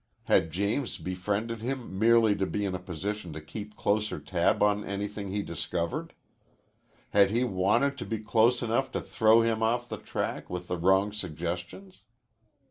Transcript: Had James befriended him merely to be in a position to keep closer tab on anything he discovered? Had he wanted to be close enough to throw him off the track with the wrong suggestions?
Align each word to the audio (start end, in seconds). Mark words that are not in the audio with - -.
Had 0.23 0.49
James 0.49 0.97
befriended 0.97 1.61
him 1.61 1.99
merely 1.99 2.35
to 2.35 2.47
be 2.47 2.65
in 2.65 2.73
a 2.73 2.79
position 2.79 3.33
to 3.33 3.39
keep 3.39 3.75
closer 3.75 4.19
tab 4.19 4.63
on 4.63 4.83
anything 4.83 5.29
he 5.29 5.43
discovered? 5.43 6.15
Had 7.11 7.29
he 7.29 7.43
wanted 7.43 7.99
to 7.99 8.05
be 8.07 8.17
close 8.17 8.63
enough 8.63 8.91
to 8.93 8.99
throw 9.01 9.41
him 9.41 9.61
off 9.61 9.87
the 9.89 9.97
track 9.97 10.49
with 10.49 10.67
the 10.69 10.77
wrong 10.77 11.13
suggestions? 11.13 12.01